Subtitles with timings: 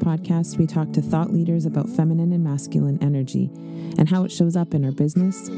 [0.00, 3.50] podcast, we talk to thought leaders about feminine and masculine energy
[3.98, 5.48] and how it shows up in our business,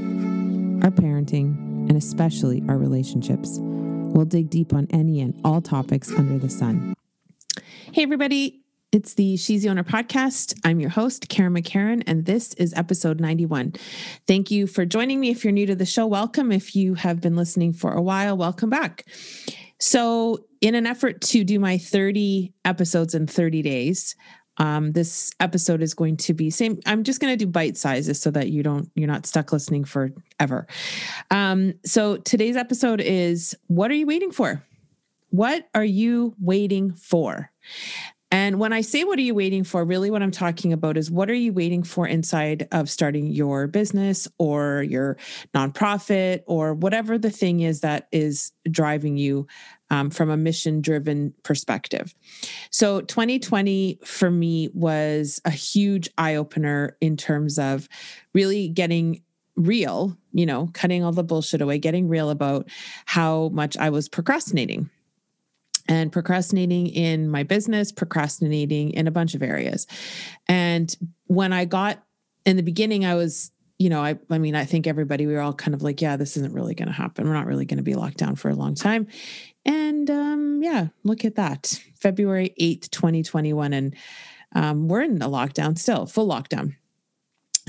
[0.85, 1.55] our parenting,
[1.89, 3.59] and especially our relationships.
[3.61, 6.95] We'll dig deep on any and all topics under the sun.
[7.93, 8.59] Hey, everybody.
[8.91, 10.55] It's the She's the Owner podcast.
[10.65, 13.73] I'm your host, Kara McCarran, and this is episode 91.
[14.27, 15.31] Thank you for joining me.
[15.31, 16.53] If you're new to the show, welcome.
[16.53, 19.07] If you have been listening for a while, welcome back.
[19.79, 24.15] So, in an effort to do my 30 episodes in 30 days,
[24.59, 26.79] um, this episode is going to be same.
[26.87, 29.85] I'm just going to do bite sizes so that you don't you're not stuck listening
[29.85, 30.67] forever.
[31.31, 34.63] Um, so today's episode is what are you waiting for?
[35.31, 37.51] What are you waiting for?
[38.31, 41.11] And when I say what are you waiting for, really what I'm talking about is
[41.11, 45.19] what are you waiting for inside of starting your business or your
[45.55, 49.47] nonprofit or whatever the thing is that is driving you
[49.93, 52.15] um, from a mission driven perspective.
[52.71, 57.89] So 2020 for me was a huge eye opener in terms of
[58.33, 59.23] really getting
[59.55, 62.69] real, you know, cutting all the bullshit away, getting real about
[63.05, 64.89] how much I was procrastinating
[65.89, 69.87] and procrastinating in my business, procrastinating in a bunch of areas.
[70.49, 70.95] And
[71.27, 72.03] when I got
[72.47, 75.41] in the beginning, I was, you know, I, I mean, I think everybody, we were
[75.41, 77.27] all kind of like, yeah, this isn't really going to happen.
[77.27, 79.07] We're not really going to be locked down for a long time.
[79.65, 81.81] And um, yeah, look at that.
[81.95, 83.73] February 8th, 2021.
[83.73, 83.97] And
[84.55, 86.75] um, we're in a lockdown still, full lockdown.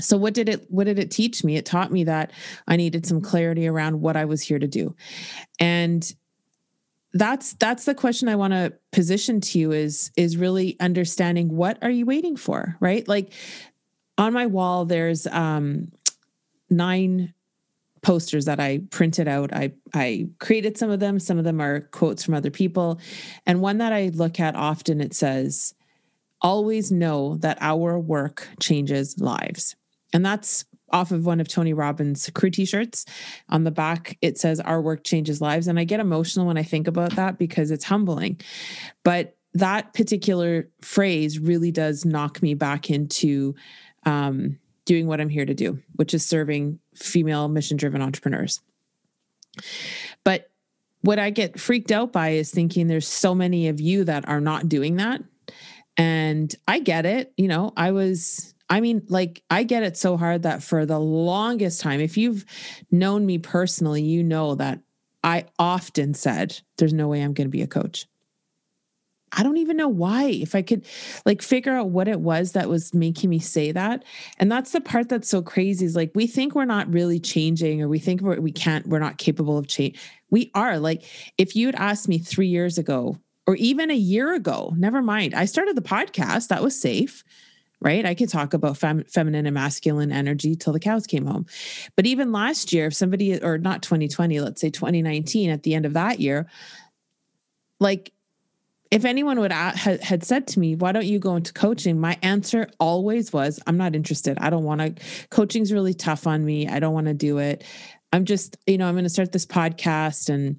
[0.00, 1.56] So what did it what did it teach me?
[1.56, 2.32] It taught me that
[2.66, 4.96] I needed some clarity around what I was here to do.
[5.60, 6.12] And
[7.12, 11.78] that's that's the question I want to position to you is is really understanding what
[11.80, 13.06] are you waiting for, right?
[13.06, 13.32] Like
[14.18, 15.92] on my wall there's um
[16.68, 17.32] nine
[18.04, 19.52] posters that I printed out.
[19.52, 21.18] I I created some of them.
[21.18, 23.00] Some of them are quotes from other people.
[23.46, 25.74] And one that I look at often it says,
[26.40, 29.74] "Always know that our work changes lives."
[30.12, 33.06] And that's off of one of Tony Robbins' crew t-shirts.
[33.48, 36.62] On the back it says our work changes lives and I get emotional when I
[36.62, 38.40] think about that because it's humbling.
[39.02, 43.54] But that particular phrase really does knock me back into
[44.04, 48.60] um, doing what I'm here to do, which is serving female mission driven entrepreneurs.
[50.24, 50.50] But
[51.00, 54.40] what I get freaked out by is thinking there's so many of you that are
[54.40, 55.22] not doing that.
[55.96, 57.32] And I get it.
[57.36, 60.98] You know, I was, I mean, like, I get it so hard that for the
[60.98, 62.44] longest time, if you've
[62.90, 64.80] known me personally, you know that
[65.22, 68.06] I often said, there's no way I'm going to be a coach.
[69.36, 70.24] I don't even know why.
[70.26, 70.86] If I could
[71.26, 74.04] like figure out what it was that was making me say that.
[74.38, 77.82] And that's the part that's so crazy is like we think we're not really changing
[77.82, 79.98] or we think we're, we can't, we're not capable of change.
[80.30, 80.78] We are.
[80.78, 81.04] Like
[81.38, 85.34] if you'd asked me three years ago or even a year ago, never mind.
[85.34, 87.24] I started the podcast, that was safe
[87.84, 88.06] right?
[88.06, 91.44] I could talk about fem- feminine and masculine energy till the cows came home.
[91.96, 95.84] But even last year, if somebody, or not 2020, let's say 2019, at the end
[95.84, 96.48] of that year,
[97.80, 98.12] like
[98.94, 102.16] if anyone would ha- had said to me, "Why don't you go into coaching?" My
[102.22, 104.38] answer always was, "I'm not interested.
[104.40, 104.94] I don't want to.
[105.30, 106.68] Coaching's really tough on me.
[106.68, 107.64] I don't want to do it.
[108.12, 110.56] I'm just, you know, I'm going to start this podcast and."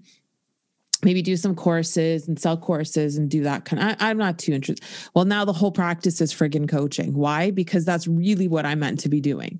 [1.03, 4.39] maybe do some courses and sell courses and do that kind of, I, am not
[4.39, 4.83] too interested.
[5.13, 7.13] Well, now the whole practice is friggin' coaching.
[7.13, 7.51] Why?
[7.51, 9.59] Because that's really what I meant to be doing.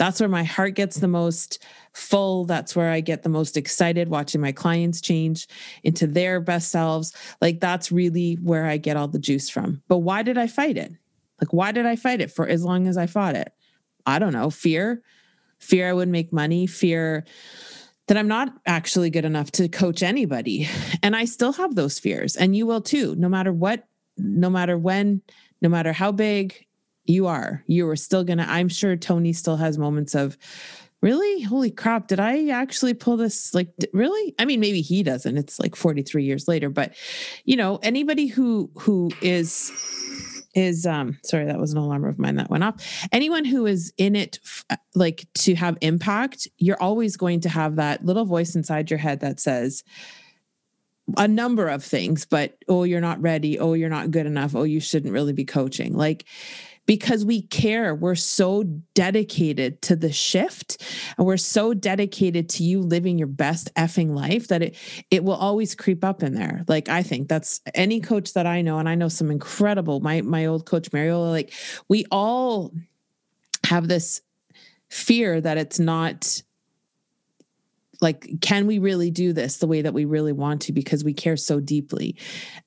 [0.00, 1.62] That's where my heart gets the most
[1.92, 2.46] full.
[2.46, 5.46] That's where I get the most excited watching my clients change
[5.82, 7.12] into their best selves.
[7.42, 9.82] Like that's really where I get all the juice from.
[9.88, 10.90] But why did I fight it?
[11.38, 13.52] Like, why did I fight it for as long as I fought it?
[14.06, 14.48] I don't know.
[14.48, 15.02] Fear,
[15.58, 17.26] fear I would make money, fear
[18.06, 20.66] that I'm not actually good enough to coach anybody.
[21.02, 24.78] And I still have those fears, and you will too, no matter what, no matter
[24.78, 25.20] when,
[25.60, 26.66] no matter how big,
[27.04, 27.64] you are.
[27.66, 30.36] You are still gonna i'm sure tony still has moments of
[31.02, 31.42] really?
[31.42, 34.34] Holy crap did i actually pull this like really?
[34.38, 36.94] I mean maybe he doesn't it's like 43 years later but
[37.44, 39.72] you know anybody who who is
[40.54, 43.06] is um sorry that was an alarm of mine that went off.
[43.12, 44.40] Anyone who is in it
[44.94, 49.20] like to have impact you're always going to have that little voice inside your head
[49.20, 49.84] that says
[51.16, 53.58] a number of things but oh you're not ready.
[53.58, 54.54] Oh you're not good enough.
[54.54, 55.96] Oh you shouldn't really be coaching.
[55.96, 56.26] Like
[56.90, 57.94] because we care.
[57.94, 58.64] We're so
[58.94, 60.82] dedicated to the shift
[61.16, 64.76] and we're so dedicated to you living your best effing life that it
[65.08, 66.64] it will always creep up in there.
[66.66, 70.22] Like I think that's any coach that I know and I know some incredible my
[70.22, 71.52] my old coach Mariola like
[71.86, 72.72] we all
[73.66, 74.20] have this
[74.88, 76.42] fear that it's not
[78.00, 81.12] like can we really do this the way that we really want to because we
[81.12, 82.16] care so deeply?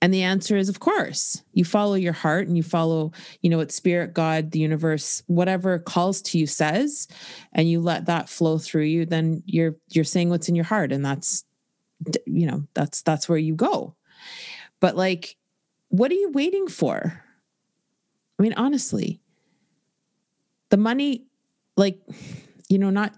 [0.01, 3.57] And the answer is of course you follow your heart and you follow you know
[3.57, 7.07] what spirit god the universe whatever calls to you says
[7.53, 10.91] and you let that flow through you then you're you're saying what's in your heart
[10.91, 11.45] and that's
[12.25, 13.95] you know that's that's where you go.
[14.79, 15.37] But like
[15.89, 17.23] what are you waiting for?
[18.39, 19.21] I mean honestly
[20.69, 21.25] the money
[21.77, 21.99] like
[22.67, 23.13] you know not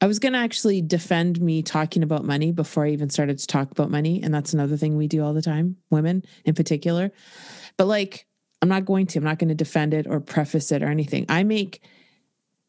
[0.00, 3.46] I was going to actually defend me talking about money before I even started to
[3.46, 4.22] talk about money.
[4.22, 7.10] And that's another thing we do all the time, women in particular.
[7.76, 8.26] But like,
[8.60, 11.24] I'm not going to, I'm not going to defend it or preface it or anything.
[11.28, 11.82] I make,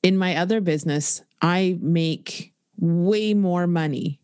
[0.03, 4.19] in my other business, I make way more money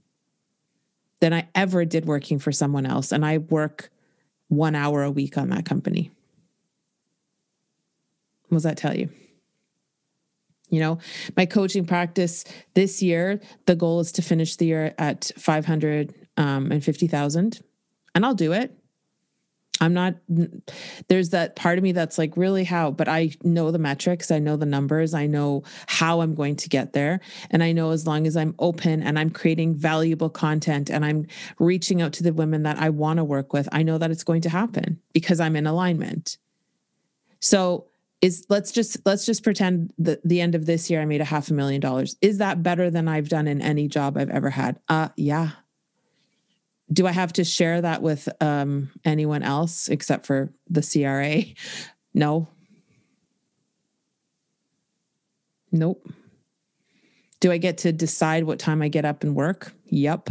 [1.20, 3.12] than I ever did working for someone else.
[3.12, 3.90] And I work
[4.48, 6.12] one hour a week on that company.
[8.48, 9.10] What does that tell you?
[10.74, 10.98] You know,
[11.38, 17.52] my coaching practice this year, the goal is to finish the year at 550,000 um,
[18.16, 18.76] and I'll do it.
[19.80, 20.16] I'm not,
[21.10, 22.90] there's that part of me that's like, really how?
[22.90, 26.70] But I know the metrics, I know the numbers, I know how I'm going to
[26.70, 27.20] get there.
[27.52, 31.28] And I know as long as I'm open and I'm creating valuable content and I'm
[31.60, 34.24] reaching out to the women that I want to work with, I know that it's
[34.24, 36.40] going to happen because I'm in alignment.
[37.40, 37.90] So,
[38.24, 41.26] is let's just let's just pretend that the end of this year I made a
[41.26, 42.16] half a million dollars.
[42.22, 44.80] Is that better than I've done in any job I've ever had?
[44.88, 45.50] Uh yeah.
[46.92, 51.44] Do I have to share that with um anyone else except for the CRA?
[52.14, 52.48] No.
[55.74, 56.08] Nope.
[57.42, 59.74] Do I get to decide what time I get up and work?
[59.88, 60.30] Yep.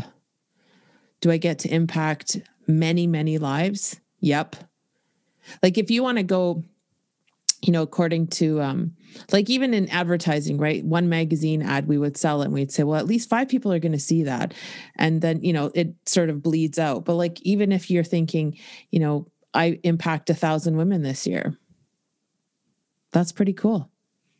[1.20, 4.00] Do I get to impact many, many lives?
[4.20, 4.56] Yep.
[5.62, 6.64] Like if you want to go
[7.62, 8.92] you know, according to um,
[9.30, 10.84] like even in advertising, right?
[10.84, 13.78] One magazine ad, we would sell and we'd say, well, at least five people are
[13.78, 14.52] going to see that.
[14.96, 17.04] And then, you know, it sort of bleeds out.
[17.04, 18.58] But like, even if you're thinking,
[18.90, 21.56] you know, I impact a thousand women this year,
[23.12, 23.90] that's pretty cool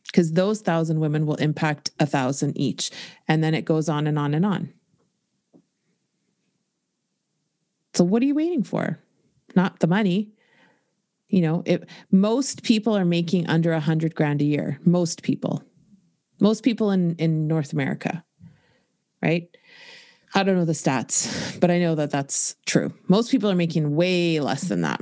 [0.07, 2.91] because those thousand women will impact a thousand each.
[3.27, 4.73] And then it goes on and on and on.
[7.93, 8.99] So, what are you waiting for?
[9.55, 10.33] Not the money
[11.33, 15.63] you know it most people are making under a hundred grand a year most people
[16.39, 18.23] most people in in north america
[19.21, 19.47] right?
[20.35, 22.93] I don't know the stats but i know that that's true.
[23.07, 25.01] Most people are making way less than that.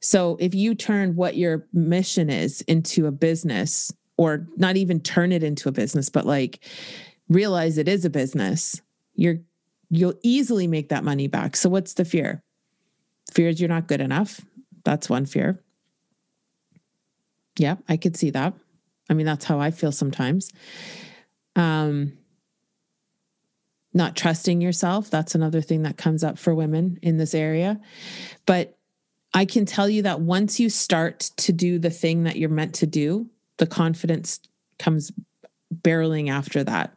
[0.00, 5.32] So if you turn what your mission is into a business or not even turn
[5.32, 6.64] it into a business but like
[7.30, 8.82] realize it is a business
[9.14, 9.38] you're
[9.88, 11.56] you'll easily make that money back.
[11.56, 12.42] So what's the fear?
[13.32, 14.40] Fear is you're not good enough
[14.84, 15.60] that's one fear.
[17.58, 18.54] Yeah, I could see that.
[19.08, 20.50] I mean, that's how I feel sometimes.
[21.56, 22.14] Um,
[23.92, 27.80] not trusting yourself, that's another thing that comes up for women in this area.
[28.44, 28.76] But
[29.32, 32.74] I can tell you that once you start to do the thing that you're meant
[32.76, 33.28] to do,
[33.58, 34.40] the confidence
[34.78, 35.12] comes
[35.72, 36.96] barreling after that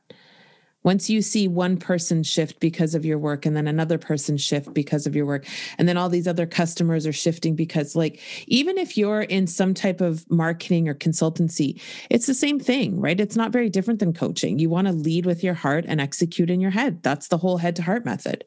[0.88, 4.74] once you see one person shift because of your work and then another person shift
[4.74, 5.45] because of your work
[5.78, 9.74] and then all these other customers are shifting because like even if you're in some
[9.74, 14.13] type of marketing or consultancy it's the same thing right it's not very different than
[14.13, 17.38] coaching you want to lead with your heart and execute in your head that's the
[17.38, 18.45] whole head to heart method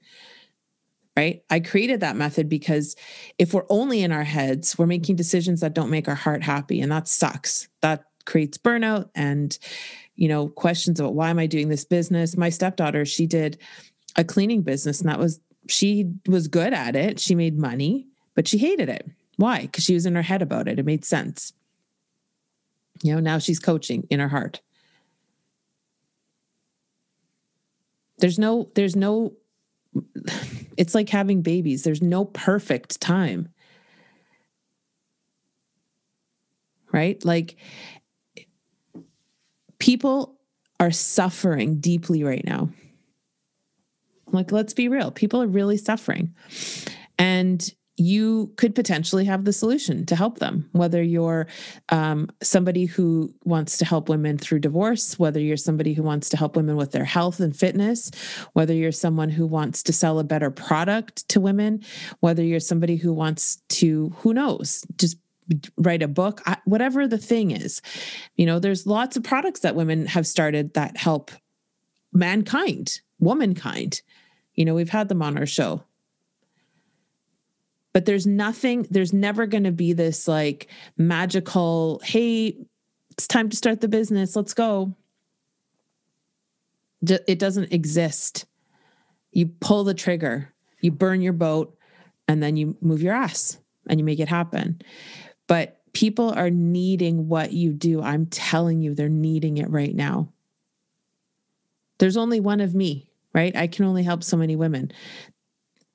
[1.16, 1.42] right?
[1.50, 2.94] I created that method because
[3.36, 6.80] if we're only in our heads, we're making decisions that don't make our heart happy,
[6.80, 7.68] and that sucks.
[7.82, 9.58] That creates burnout and
[10.20, 12.36] you know, questions about why am I doing this business?
[12.36, 13.56] My stepdaughter, she did
[14.16, 17.18] a cleaning business and that was she was good at it.
[17.18, 19.08] She made money, but she hated it.
[19.36, 19.62] Why?
[19.62, 20.78] Because she was in her head about it.
[20.78, 21.54] It made sense.
[23.02, 24.60] You know, now she's coaching in her heart.
[28.18, 29.32] There's no, there's no,
[30.76, 31.82] it's like having babies.
[31.82, 33.48] There's no perfect time.
[36.92, 37.24] Right?
[37.24, 37.56] Like
[39.80, 40.38] people
[40.78, 42.70] are suffering deeply right now.
[44.28, 46.34] Like, let's be real, people are really suffering.
[47.18, 51.46] And you could potentially have the solution to help them, whether you're
[51.90, 56.36] um, somebody who wants to help women through divorce, whether you're somebody who wants to
[56.38, 58.10] help women with their health and fitness,
[58.54, 61.82] whether you're someone who wants to sell a better product to women,
[62.20, 65.18] whether you're somebody who wants to, who knows, just
[65.76, 67.82] write a book, whatever the thing is.
[68.36, 71.30] You know, there's lots of products that women have started that help
[72.12, 74.02] mankind, womankind.
[74.54, 75.84] You know, we've had them on our show.
[77.92, 82.56] But there's nothing, there's never going to be this like magical, hey,
[83.10, 84.94] it's time to start the business, let's go.
[87.02, 88.46] It doesn't exist.
[89.32, 91.76] You pull the trigger, you burn your boat,
[92.28, 94.80] and then you move your ass and you make it happen.
[95.50, 98.00] But people are needing what you do.
[98.00, 100.28] I'm telling you, they're needing it right now.
[101.98, 103.56] There's only one of me, right?
[103.56, 104.92] I can only help so many women.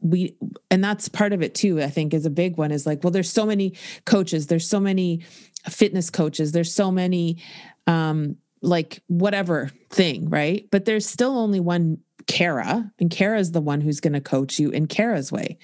[0.01, 0.35] We,
[0.69, 3.11] and that's part of it too, I think is a big one is like, well,
[3.11, 5.21] there's so many coaches, there's so many
[5.69, 7.41] fitness coaches, there's so many,
[7.87, 10.67] um, like whatever thing, right?
[10.69, 14.69] But there's still only one Kara, and Kara's the one who's going to coach you
[14.71, 15.59] in Kara's way,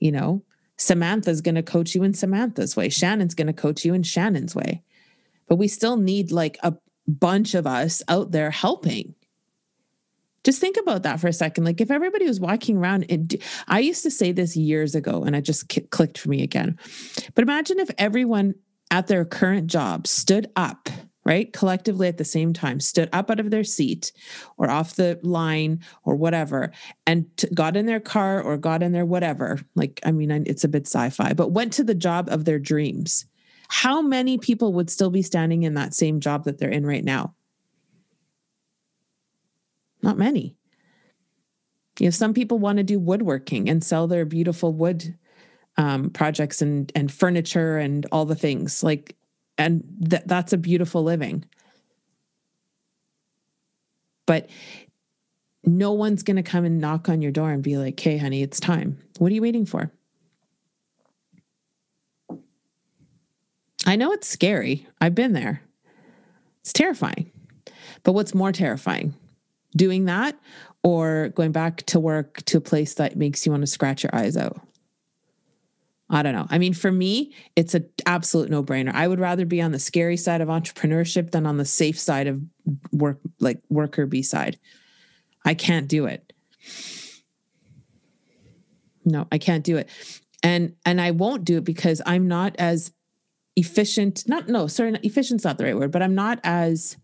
[0.00, 0.42] you know?
[0.80, 2.88] Samantha's going to coach you in Samantha's way.
[2.88, 4.82] Shannon's going to coach you in Shannon's way.
[5.46, 6.74] But we still need like a
[7.06, 9.14] bunch of us out there helping.
[10.42, 11.64] Just think about that for a second.
[11.64, 13.36] Like if everybody was walking around, and
[13.68, 16.78] I used to say this years ago and it just clicked for me again.
[17.34, 18.54] But imagine if everyone
[18.90, 20.88] at their current job stood up
[21.30, 21.52] right?
[21.52, 24.10] Collectively at the same time, stood up out of their seat
[24.58, 26.72] or off the line or whatever,
[27.06, 29.60] and t- got in their car or got in their whatever.
[29.76, 32.58] Like, I mean, it's a bit sci fi, but went to the job of their
[32.58, 33.26] dreams.
[33.68, 37.04] How many people would still be standing in that same job that they're in right
[37.04, 37.36] now?
[40.02, 40.56] Not many.
[42.00, 45.16] You know, some people want to do woodworking and sell their beautiful wood
[45.76, 48.82] um, projects and and furniture and all the things.
[48.82, 49.14] Like
[49.60, 51.44] and th- that's a beautiful living.
[54.26, 54.48] But
[55.64, 58.42] no one's going to come and knock on your door and be like hey honey
[58.42, 58.98] it's time.
[59.18, 59.92] What are you waiting for?
[63.86, 64.86] I know it's scary.
[65.00, 65.62] I've been there.
[66.60, 67.30] It's terrifying.
[68.02, 69.14] But what's more terrifying?
[69.76, 70.38] Doing that
[70.82, 74.14] or going back to work to a place that makes you want to scratch your
[74.14, 74.60] eyes out?
[76.10, 76.46] I don't know.
[76.50, 78.92] I mean, for me, it's an absolute no brainer.
[78.92, 82.26] I would rather be on the scary side of entrepreneurship than on the safe side
[82.26, 82.40] of
[82.92, 84.58] work, like worker B side.
[85.44, 86.32] I can't do it.
[89.04, 89.88] No, I can't do it.
[90.42, 92.92] And and I won't do it because I'm not as
[93.56, 94.28] efficient.
[94.28, 96.96] Not no, sorry, efficient's not the right word, but I'm not as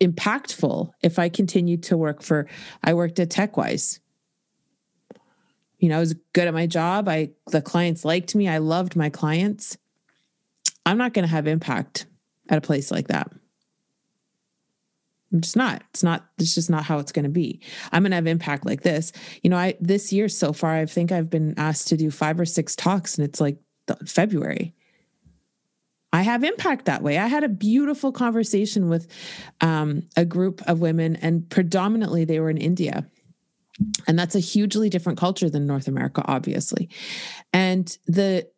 [0.00, 2.48] impactful if I continue to work for.
[2.82, 4.00] I worked at TechWise
[5.78, 7.08] you know, I was good at my job.
[7.08, 8.48] I the clients liked me.
[8.48, 9.76] I loved my clients.
[10.86, 12.06] I'm not going to have impact
[12.48, 13.30] at a place like that.
[15.32, 15.82] I'm just not.
[15.90, 16.24] It's not.
[16.38, 17.60] It's just not how it's going to be.
[17.92, 19.12] I'm going to have impact like this.
[19.42, 22.38] You know, I this year so far, I think I've been asked to do five
[22.38, 23.58] or six talks, and it's like
[24.06, 24.72] February.
[26.12, 27.18] I have impact that way.
[27.18, 29.08] I had a beautiful conversation with
[29.60, 33.04] um, a group of women, and predominantly they were in India
[34.06, 36.88] and that's a hugely different culture than North America, obviously.
[37.52, 38.48] And the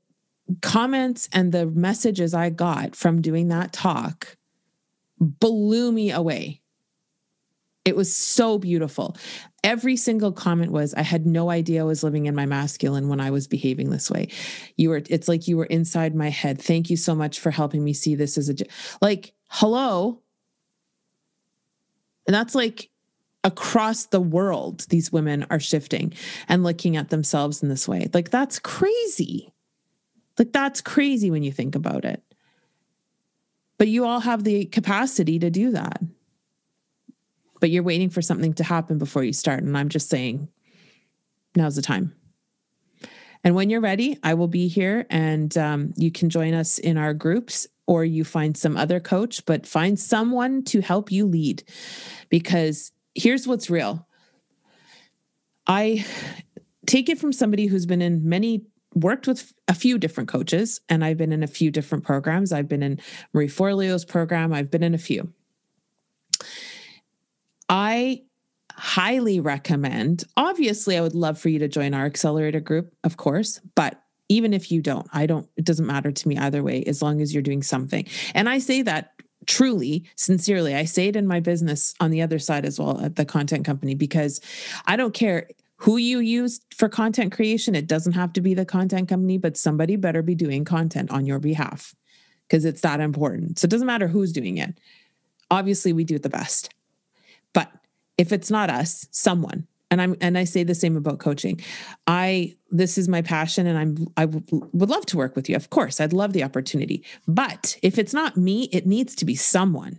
[0.63, 4.37] comments and the messages I got from doing that talk
[5.21, 6.61] blew me away.
[7.85, 9.17] It was so beautiful.
[9.65, 13.21] Every single comment was, I had no idea I was living in my masculine when
[13.21, 14.29] I was behaving this way.
[14.77, 16.61] You were, it's like you were inside my head.
[16.61, 18.55] Thank you so much for helping me see this as a,
[19.01, 20.21] like, hello.
[22.27, 22.91] And that's like,
[23.45, 26.13] across the world these women are shifting
[26.49, 29.53] and looking at themselves in this way like that's crazy
[30.39, 32.23] like that's crazy when you think about it.
[33.79, 36.01] But you all have the capacity to do that.
[37.61, 39.63] But you're waiting for something to happen before you start.
[39.63, 40.49] And i'm just saying
[41.57, 42.15] now's the time.
[43.43, 46.97] And when you're ready i will be here and um, you can join us in
[46.97, 51.65] our groups or you find some other coach but find someone to help you lead.
[52.29, 54.07] Because here's what's real.
[55.67, 56.05] I
[56.87, 58.63] take it from somebody who's been in many
[58.95, 62.53] worked with a few different coaches and I've been in a few different programs.
[62.53, 63.01] I've been in
[63.33, 65.33] Marie Forleo's program, I've been in a few.
[67.69, 68.23] I
[68.73, 70.25] highly recommend.
[70.37, 74.55] Obviously, I would love for you to join our accelerator group, of course, but even
[74.55, 77.33] if you don't, I don't it doesn't matter to me either way as long as
[77.33, 78.07] you're doing something.
[78.35, 79.13] And I say that
[79.47, 80.75] truly, sincerely.
[80.75, 83.65] I say it in my business on the other side as well at the content
[83.65, 84.41] company because
[84.87, 87.75] I don't care who you use for content creation.
[87.75, 91.25] It doesn't have to be the content company, but somebody better be doing content on
[91.25, 91.95] your behalf
[92.47, 93.59] because it's that important.
[93.59, 94.79] So it doesn't matter who's doing it.
[95.51, 96.75] Obviously, we do it the best.
[97.53, 97.71] But
[98.19, 101.61] if it's not us, someone, and i'm and i say the same about coaching
[102.07, 105.57] i this is my passion and i'm i w- would love to work with you
[105.57, 109.35] of course i'd love the opportunity but if it's not me it needs to be
[109.35, 109.99] someone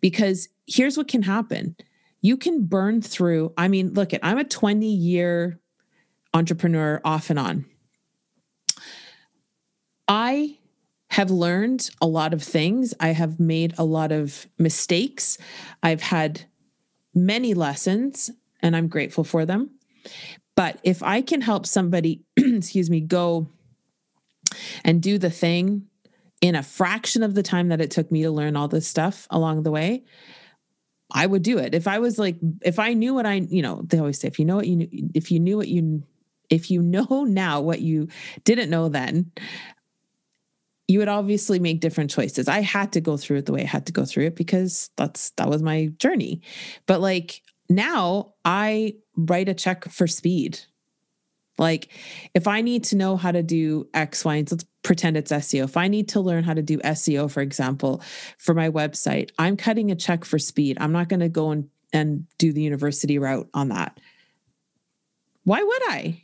[0.00, 1.76] because here's what can happen
[2.26, 5.60] you can burn through i mean look at i'm a 20 year
[6.36, 7.64] entrepreneur off and on.
[10.06, 10.58] I
[11.08, 12.92] have learned a lot of things.
[13.00, 15.38] I have made a lot of mistakes.
[15.82, 16.42] I've had
[17.14, 18.30] many lessons
[18.60, 19.70] and I'm grateful for them.
[20.54, 23.48] But if I can help somebody, excuse me, go
[24.84, 25.86] and do the thing
[26.42, 29.26] in a fraction of the time that it took me to learn all this stuff
[29.30, 30.04] along the way,
[31.16, 31.74] I would do it.
[31.74, 34.38] If I was like, if I knew what I, you know, they always say, if
[34.38, 36.02] you know what you if you knew what you,
[36.50, 38.08] if you know now what you
[38.44, 39.32] didn't know then,
[40.88, 42.48] you would obviously make different choices.
[42.48, 44.90] I had to go through it the way I had to go through it because
[44.96, 46.42] that's that was my journey.
[46.84, 50.60] But like now I write a check for speed.
[51.58, 51.88] Like
[52.34, 55.64] if I need to know how to do X, Y, and let's pretend it's SEO.
[55.64, 58.02] If I need to learn how to do SEO, for example,
[58.38, 60.76] for my website, I'm cutting a check for speed.
[60.80, 63.98] I'm not going to go and, and do the university route on that.
[65.44, 66.22] Why would I?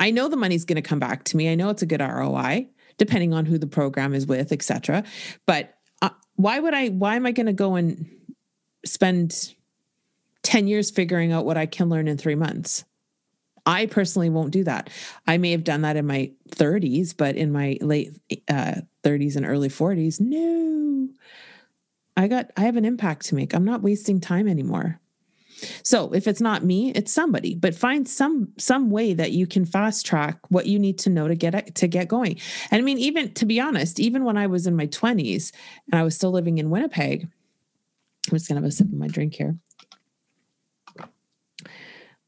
[0.00, 1.50] I know the money's going to come back to me.
[1.50, 2.68] I know it's a good ROI,
[2.98, 5.04] depending on who the program is with, etc.
[5.46, 6.88] But uh, why would I?
[6.88, 8.08] Why am I going to go and
[8.84, 9.54] spend
[10.44, 12.84] 10 years figuring out what I can learn in three months?
[13.68, 14.88] I personally won't do that.
[15.26, 19.44] I may have done that in my 30s, but in my late uh, 30s and
[19.44, 21.10] early 40s, no.
[22.16, 23.54] I got I have an impact to make.
[23.54, 24.98] I'm not wasting time anymore.
[25.82, 27.54] So if it's not me, it's somebody.
[27.54, 31.28] But find some some way that you can fast track what you need to know
[31.28, 32.40] to get to get going.
[32.70, 35.52] And I mean, even to be honest, even when I was in my 20s
[35.92, 37.28] and I was still living in Winnipeg,
[38.30, 39.58] I'm just gonna have a sip of my drink here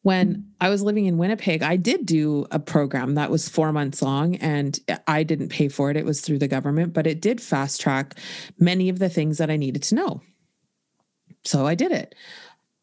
[0.03, 4.01] when I was living in Winnipeg, I did do a program that was four months
[4.01, 5.97] long and I didn't pay for it.
[5.97, 8.15] It was through the government, but it did fast track
[8.59, 10.23] many of the things that I needed to know.
[11.45, 12.15] So I did it.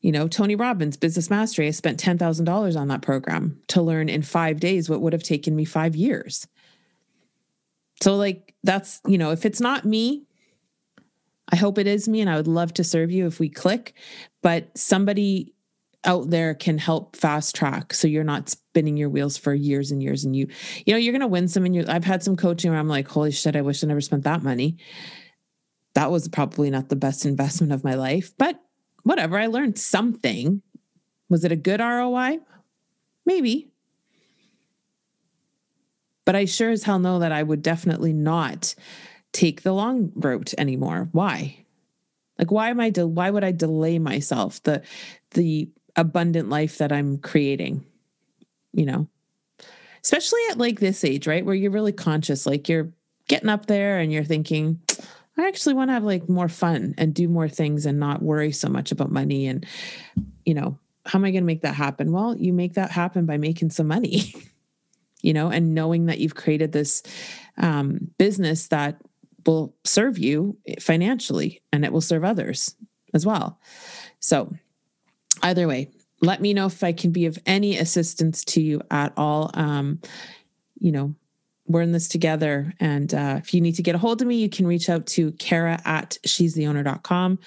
[0.02, 4.22] You know, Tony Robbins, Business Mastery, I spent $10,000 on that program to learn in
[4.22, 6.48] five days what would have taken me five years.
[8.02, 10.28] So, like, that's, you know, if it's not me,
[11.52, 13.96] I hope it is me and I would love to serve you if we click,
[14.44, 15.56] but somebody
[16.08, 17.94] out there can help fast track.
[17.94, 20.48] So you're not spinning your wheels for years and years and you
[20.86, 22.88] you know you're going to win some and you I've had some coaching where I'm
[22.88, 24.78] like holy shit I wish I never spent that money.
[25.94, 28.60] That was probably not the best investment of my life but
[29.04, 30.62] whatever I learned something.
[31.30, 32.40] Was it a good ROI
[33.26, 33.70] maybe.
[36.24, 38.74] But I sure as hell know that I would definitely not
[39.34, 41.10] take the long route anymore.
[41.12, 41.66] Why?
[42.40, 44.62] Like why am I de- why would I delay myself?
[44.64, 44.84] The
[45.32, 47.86] the abundant life that I'm creating,
[48.74, 49.08] you know,
[50.04, 51.46] especially at like this age, right?
[51.46, 52.92] Where you're really conscious, like you're
[53.28, 54.80] getting up there and you're thinking,
[55.38, 58.52] I actually want to have like more fun and do more things and not worry
[58.52, 59.48] so much about money.
[59.48, 59.66] And,
[60.46, 62.12] you know, how am I going to make that happen?
[62.12, 64.34] Well, you make that happen by making some money,
[65.22, 67.04] you know, and knowing that you've created this
[67.58, 69.02] um, business that
[69.46, 72.76] will serve you financially and it will serve others
[73.14, 73.60] as well.
[74.20, 74.54] So,
[75.48, 75.90] either way,
[76.22, 79.52] let me know if I can be of any assistance to you at all.
[79.54, 80.02] Um,
[80.80, 81.14] you know,
[81.68, 82.74] we're in this together.
[82.80, 85.06] And uh, if you need to get a hold of me, you can reach out
[85.08, 87.40] to Kara at she's the owner.com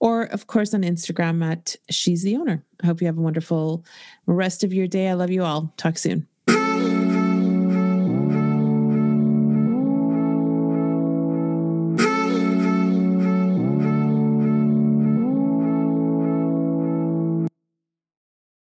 [0.00, 2.64] or, of course, on Instagram at she's the owner.
[2.82, 3.84] I hope you have a wonderful
[4.26, 5.08] rest of your day.
[5.08, 5.72] I love you all.
[5.76, 6.26] Talk soon.